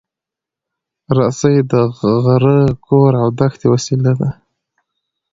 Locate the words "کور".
2.85-3.11